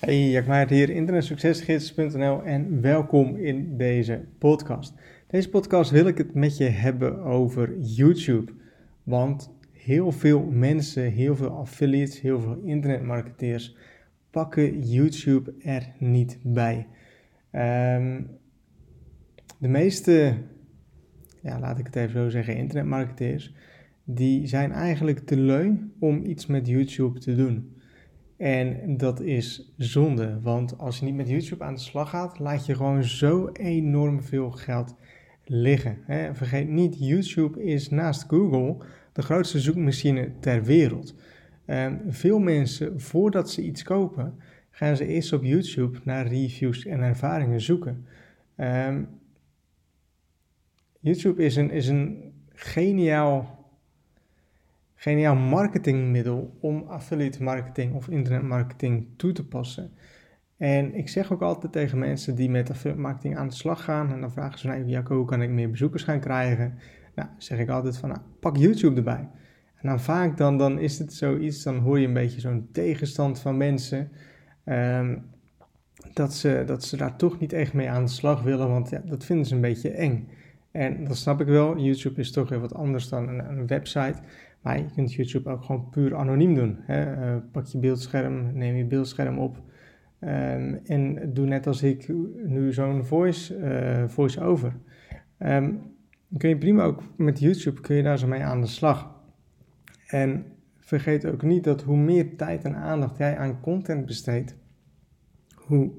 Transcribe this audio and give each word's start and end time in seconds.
Hey, 0.00 0.30
Jack 0.30 0.46
Maart 0.46 0.70
hier, 0.70 0.90
internetsuccesgids.nl 0.90 2.42
en 2.42 2.80
welkom 2.80 3.36
in 3.36 3.76
deze 3.76 4.24
podcast. 4.38 4.94
Deze 5.26 5.48
podcast 5.50 5.90
wil 5.90 6.06
ik 6.06 6.18
het 6.18 6.34
met 6.34 6.56
je 6.56 6.64
hebben 6.64 7.18
over 7.22 7.78
YouTube. 7.78 8.52
Want 9.02 9.50
heel 9.72 10.12
veel 10.12 10.42
mensen, 10.42 11.12
heel 11.12 11.36
veel 11.36 11.50
affiliates, 11.50 12.20
heel 12.20 12.40
veel 12.40 12.60
internetmarketeers 12.64 13.76
pakken 14.30 14.82
YouTube 14.82 15.54
er 15.58 15.92
niet 15.98 16.38
bij. 16.42 16.86
Um, 17.52 18.28
de 19.58 19.68
meeste, 19.68 20.34
ja, 21.42 21.58
laat 21.58 21.78
ik 21.78 21.86
het 21.86 21.96
even 21.96 22.22
zo 22.22 22.28
zeggen, 22.28 22.56
internetmarketeers, 22.56 23.54
die 24.04 24.46
zijn 24.46 24.72
eigenlijk 24.72 25.18
te 25.18 25.36
om 25.98 26.24
iets 26.24 26.46
met 26.46 26.66
YouTube 26.66 27.18
te 27.18 27.36
doen. 27.36 27.79
En 28.40 28.96
dat 28.96 29.20
is 29.20 29.72
zonde, 29.76 30.40
want 30.40 30.78
als 30.78 30.98
je 30.98 31.04
niet 31.04 31.14
met 31.14 31.28
YouTube 31.28 31.64
aan 31.64 31.74
de 31.74 31.80
slag 31.80 32.10
gaat, 32.10 32.38
laat 32.38 32.66
je 32.66 32.74
gewoon 32.74 33.04
zo 33.04 33.48
enorm 33.52 34.22
veel 34.22 34.50
geld 34.50 34.94
liggen. 35.44 35.98
Vergeet 36.32 36.68
niet, 36.68 36.98
YouTube 36.98 37.64
is 37.64 37.88
naast 37.88 38.24
Google 38.28 38.76
de 39.12 39.22
grootste 39.22 39.60
zoekmachine 39.60 40.32
ter 40.38 40.62
wereld. 40.62 41.14
veel 42.08 42.38
mensen, 42.38 43.00
voordat 43.00 43.50
ze 43.50 43.62
iets 43.62 43.82
kopen, 43.82 44.34
gaan 44.70 44.96
ze 44.96 45.06
eerst 45.06 45.32
op 45.32 45.44
YouTube 45.44 45.98
naar 46.04 46.26
reviews 46.26 46.84
en 46.84 47.00
ervaringen 47.00 47.60
zoeken. 47.60 48.06
Um, 48.56 49.08
YouTube 51.00 51.42
is 51.42 51.56
een, 51.56 51.70
is 51.70 51.88
een 51.88 52.32
geniaal 52.48 53.59
geniaal 55.00 55.36
marketingmiddel 55.36 56.56
om 56.60 56.84
affiliate 56.88 57.42
marketing 57.42 57.94
of 57.94 58.08
internetmarketing 58.08 59.06
toe 59.16 59.32
te 59.32 59.46
passen. 59.46 59.92
En 60.56 60.94
ik 60.94 61.08
zeg 61.08 61.32
ook 61.32 61.42
altijd 61.42 61.72
tegen 61.72 61.98
mensen 61.98 62.34
die 62.34 62.50
met 62.50 62.70
affiliate 62.70 63.02
marketing 63.02 63.36
aan 63.36 63.48
de 63.48 63.54
slag 63.54 63.84
gaan, 63.84 64.12
en 64.12 64.20
dan 64.20 64.32
vragen 64.32 64.58
ze 64.58 64.66
naar 64.66 64.84
Jacco, 64.84 65.16
hoe 65.16 65.26
kan 65.26 65.42
ik 65.42 65.50
meer 65.50 65.70
bezoekers 65.70 66.02
gaan 66.02 66.20
krijgen? 66.20 66.78
Nou, 67.14 67.28
zeg 67.38 67.58
ik 67.58 67.68
altijd 67.68 67.96
van, 67.96 68.08
nou, 68.08 68.20
pak 68.40 68.56
YouTube 68.56 68.96
erbij. 68.96 69.28
En 69.76 69.88
dan 69.88 70.00
vaak 70.00 70.36
dan, 70.36 70.58
dan 70.58 70.78
is 70.78 70.98
het 70.98 71.12
zoiets, 71.12 71.62
dan 71.62 71.78
hoor 71.78 71.98
je 71.98 72.06
een 72.06 72.12
beetje 72.12 72.40
zo'n 72.40 72.68
tegenstand 72.72 73.40
van 73.40 73.56
mensen, 73.56 74.10
ehm, 74.64 75.16
dat, 76.12 76.34
ze, 76.34 76.62
dat 76.66 76.84
ze 76.84 76.96
daar 76.96 77.16
toch 77.16 77.38
niet 77.38 77.52
echt 77.52 77.72
mee 77.72 77.90
aan 77.90 78.04
de 78.04 78.10
slag 78.10 78.42
willen, 78.42 78.68
want 78.68 78.90
ja, 78.90 79.02
dat 79.04 79.24
vinden 79.24 79.46
ze 79.46 79.54
een 79.54 79.60
beetje 79.60 79.90
eng. 79.90 80.28
En 80.70 81.04
dat 81.04 81.16
snap 81.16 81.40
ik 81.40 81.46
wel, 81.46 81.78
YouTube 81.78 82.20
is 82.20 82.32
toch 82.32 82.48
weer 82.48 82.60
wat 82.60 82.74
anders 82.74 83.08
dan 83.08 83.28
een, 83.28 83.48
een 83.48 83.66
website. 83.66 84.18
Maar 84.60 84.78
je 84.78 84.86
kunt 84.94 85.12
YouTube 85.12 85.50
ook 85.50 85.64
gewoon 85.64 85.88
puur 85.90 86.16
anoniem 86.16 86.54
doen. 86.54 86.76
Hè? 86.80 87.34
Uh, 87.34 87.42
pak 87.52 87.66
je 87.66 87.78
beeldscherm, 87.78 88.56
neem 88.56 88.76
je 88.76 88.84
beeldscherm 88.84 89.38
op. 89.38 89.56
Um, 90.20 90.80
en 90.84 91.32
doe 91.32 91.46
net 91.46 91.66
als 91.66 91.82
ik 91.82 92.08
nu 92.46 92.72
zo'n 92.72 93.04
voice, 93.04 93.58
uh, 93.58 94.08
voice-over. 94.08 94.72
Um, 95.38 95.80
kun 96.36 96.48
je 96.48 96.58
prima 96.58 96.82
ook 96.82 97.02
met 97.16 97.40
YouTube, 97.40 97.80
kun 97.80 97.96
je 97.96 98.02
daar 98.02 98.18
zo 98.18 98.26
mee 98.26 98.42
aan 98.42 98.60
de 98.60 98.66
slag. 98.66 99.20
En 100.06 100.44
vergeet 100.78 101.26
ook 101.26 101.42
niet 101.42 101.64
dat 101.64 101.82
hoe 101.82 101.96
meer 101.96 102.36
tijd 102.36 102.64
en 102.64 102.76
aandacht 102.76 103.16
jij 103.16 103.36
aan 103.36 103.60
content 103.60 104.06
besteedt, 104.06 104.56
hoe 105.54 105.90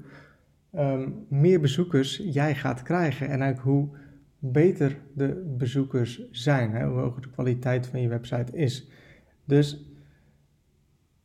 um, 0.74 1.26
meer 1.28 1.60
bezoekers 1.60 2.22
jij 2.24 2.54
gaat 2.54 2.82
krijgen. 2.82 3.28
En 3.28 3.42
ook 3.42 3.58
hoe 3.58 3.88
beter 4.44 4.98
de 5.14 5.54
bezoekers 5.58 6.30
zijn, 6.30 6.70
hè, 6.70 6.86
hoe 6.86 7.00
hoger 7.00 7.22
de 7.22 7.30
kwaliteit 7.30 7.86
van 7.86 8.00
je 8.00 8.08
website 8.08 8.56
is. 8.56 8.88
Dus 9.44 9.90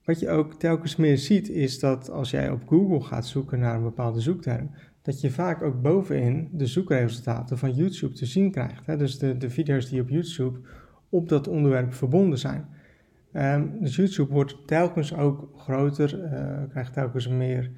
wat 0.04 0.20
je 0.20 0.30
ook 0.30 0.54
telkens 0.54 0.96
meer 0.96 1.18
ziet, 1.18 1.50
is 1.50 1.80
dat 1.80 2.10
als 2.10 2.32
jij 2.32 2.50
op 2.50 2.68
Google 2.68 3.02
gaat 3.02 3.26
zoeken 3.26 3.60
naar 3.60 3.76
een 3.76 3.84
bepaalde 3.84 4.20
zoekterm, 4.20 4.70
dat 5.02 5.22
je 5.22 5.32
vaak 5.32 5.62
ook 5.62 5.82
bovenin 5.82 6.50
de 6.52 6.66
zoekresultaten 6.66 7.58
van 7.58 7.74
YouTube 7.74 8.14
te 8.14 8.26
zien 8.26 8.52
krijgt. 8.52 8.86
Hè? 8.86 8.98
Dus 8.98 9.20
de, 9.20 9.38
de 9.38 9.50
video's 9.50 9.90
die 9.90 10.02
op 10.02 10.10
YouTube 10.10 10.60
op 11.10 11.30
dat 11.30 11.48
onderwerp 11.48 11.94
verbonden 11.94 12.40
zijn. 12.40 12.66
Um, 13.34 13.78
dus 13.80 13.96
YouTube 13.96 14.34
wordt 14.34 14.58
telkens 14.66 15.14
ook 15.16 15.50
groter, 15.58 16.24
uh, 16.24 16.70
krijgt 16.70 16.94
telkens 16.94 17.28
meer 17.28 17.72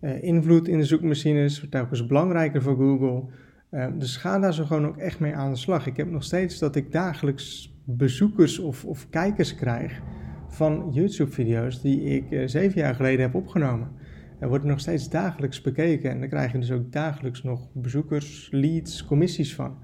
uh, 0.00 0.22
invloed 0.22 0.68
in 0.68 0.78
de 0.78 0.84
zoekmachines, 0.84 1.56
wordt 1.56 1.74
telkens 1.74 2.06
belangrijker 2.06 2.62
voor 2.62 2.76
Google. 2.76 3.24
Ehm, 3.72 3.98
dus 3.98 4.16
ga 4.16 4.38
daar 4.38 4.54
zo 4.54 4.64
gewoon 4.64 4.86
ook 4.86 4.96
echt 4.96 5.20
mee 5.20 5.34
aan 5.34 5.50
de 5.50 5.58
slag. 5.58 5.86
Ik 5.86 5.96
heb 5.96 6.10
nog 6.10 6.24
steeds 6.24 6.58
dat 6.58 6.76
ik 6.76 6.92
dagelijks 6.92 7.76
bezoekers 7.84 8.58
of, 8.58 8.84
of 8.84 9.08
kijkers 9.10 9.54
krijg 9.54 10.00
van 10.48 10.90
YouTube-video's 10.92 11.80
die 11.80 12.00
ik 12.02 12.30
uh, 12.30 12.46
zeven 12.46 12.80
jaar 12.80 12.94
geleden 12.94 13.20
heb 13.20 13.34
opgenomen. 13.34 13.90
Er 14.38 14.48
wordt 14.48 14.64
nog 14.64 14.80
steeds 14.80 15.08
dagelijks 15.08 15.60
bekeken 15.60 16.10
en 16.10 16.20
dan 16.20 16.28
krijg 16.28 16.52
je 16.52 16.58
dus 16.58 16.70
ook 16.70 16.92
dagelijks 16.92 17.42
nog 17.42 17.68
bezoekers, 17.72 18.48
leads, 18.50 19.04
commissies 19.04 19.54
van. 19.54 19.78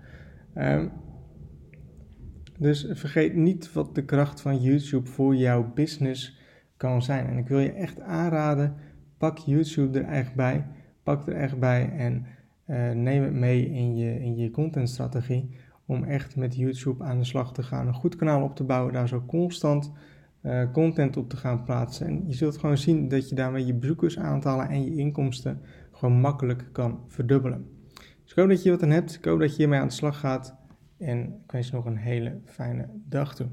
Um, 0.57 0.91
dus 2.59 2.87
vergeet 2.91 3.35
niet 3.35 3.73
wat 3.73 3.95
de 3.95 4.05
kracht 4.05 4.41
van 4.41 4.63
YouTube 4.63 5.11
voor 5.11 5.37
jouw 5.37 5.73
business 5.75 6.39
kan 6.77 7.03
zijn. 7.03 7.27
En 7.27 7.39
ik 7.39 7.49
wil 7.49 7.59
je 7.59 7.73
echt 7.73 8.01
aanraden, 8.01 8.75
pak 9.19 9.39
YouTube 9.39 9.99
er 9.99 10.05
echt 10.05 10.35
bij. 10.35 10.67
Pak 11.03 11.27
er 11.27 11.35
echt 11.35 11.59
bij 11.59 11.93
en 11.97 12.27
uh, 12.69 12.91
neem 12.91 13.23
het 13.23 13.33
mee 13.33 13.71
in 13.71 13.97
je, 13.97 14.21
in 14.21 14.37
je 14.37 14.51
contentstrategie 14.51 15.49
om 15.87 16.05
echt 16.05 16.37
met 16.37 16.57
YouTube 16.57 17.05
aan 17.05 17.19
de 17.19 17.25
slag 17.25 17.53
te 17.53 17.63
gaan. 17.63 17.87
Een 17.87 17.95
goed 17.95 18.17
kanaal 18.17 18.43
op 18.43 18.57
te 18.57 18.65
bouwen, 18.65 18.93
daar 18.93 19.09
zo 19.09 19.25
constant 19.27 19.93
uh, 20.43 20.73
content 20.73 21.17
op 21.17 21.29
te 21.29 21.37
gaan 21.37 21.65
plaatsen. 21.65 22.07
En 22.07 22.23
je 22.27 22.35
zult 22.35 22.59
gewoon 22.59 22.79
zien 22.79 23.09
dat 23.09 23.29
je 23.29 23.35
daarmee 23.35 23.67
je 23.67 23.75
bezoekersaantallen 23.75 24.69
en 24.69 24.85
je 24.85 24.97
inkomsten 24.97 25.61
gewoon 25.93 26.21
makkelijk 26.21 26.69
kan 26.73 27.01
verdubbelen. 27.07 27.67
Dus 28.23 28.31
ik 28.31 28.37
hoop 28.37 28.49
dat 28.49 28.63
je 28.63 28.71
wat 28.71 28.83
aan 28.83 28.91
hebt. 28.91 29.15
Ik 29.15 29.25
hoop 29.25 29.41
dat 29.41 29.51
je 29.51 29.57
hiermee 29.57 29.81
aan 29.81 29.87
de 29.87 29.93
slag 29.93 30.21
gaat. 30.21 30.57
En 30.99 31.19
ik 31.45 31.53
wens 31.53 31.69
je 31.69 31.75
nog 31.75 31.85
een 31.85 31.97
hele 31.97 32.41
fijne 32.45 32.89
dag 33.09 33.35
toe. 33.35 33.49